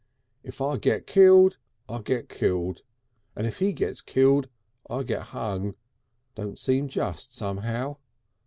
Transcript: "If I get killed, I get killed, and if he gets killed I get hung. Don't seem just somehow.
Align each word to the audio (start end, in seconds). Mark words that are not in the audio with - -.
"If 0.41 0.61
I 0.61 0.77
get 0.77 1.05
killed, 1.05 1.59
I 1.87 2.01
get 2.01 2.27
killed, 2.27 2.81
and 3.35 3.45
if 3.45 3.59
he 3.59 3.71
gets 3.71 4.01
killed 4.01 4.49
I 4.89 5.03
get 5.03 5.25
hung. 5.29 5.75
Don't 6.33 6.57
seem 6.57 6.87
just 6.87 7.35
somehow. 7.35 7.97